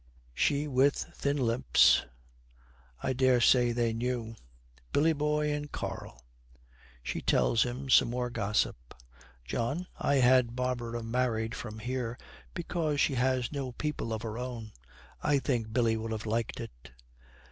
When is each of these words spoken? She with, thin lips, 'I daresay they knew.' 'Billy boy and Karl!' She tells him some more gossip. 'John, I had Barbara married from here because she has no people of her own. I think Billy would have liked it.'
She 0.33 0.67
with, 0.67 0.95
thin 1.13 1.37
lips, 1.37 2.07
'I 3.03 3.13
daresay 3.13 3.71
they 3.71 3.93
knew.' 3.93 4.35
'Billy 4.91 5.13
boy 5.13 5.53
and 5.53 5.71
Karl!' 5.71 6.23
She 7.03 7.21
tells 7.21 7.61
him 7.61 7.87
some 7.87 8.09
more 8.09 8.31
gossip. 8.31 8.95
'John, 9.45 9.85
I 9.99 10.15
had 10.15 10.55
Barbara 10.55 11.03
married 11.03 11.53
from 11.53 11.77
here 11.77 12.17
because 12.55 12.99
she 12.99 13.13
has 13.13 13.51
no 13.51 13.73
people 13.73 14.11
of 14.11 14.23
her 14.23 14.39
own. 14.39 14.71
I 15.21 15.37
think 15.37 15.71
Billy 15.71 15.95
would 15.95 16.13
have 16.13 16.25
liked 16.25 16.59
it.' 16.59 16.89